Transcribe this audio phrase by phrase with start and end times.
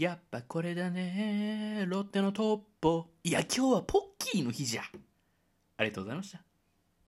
[0.00, 1.84] やっぱこれだね。
[1.86, 4.82] ロッテのトッポいや今日はポッキーの日じゃ。
[5.76, 6.49] ありがとうございました。